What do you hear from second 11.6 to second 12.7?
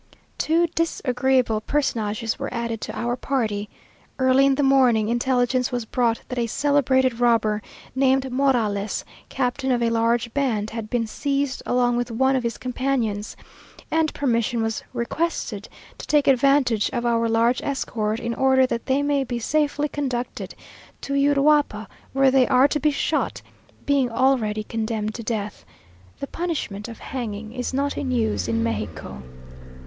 along with one of his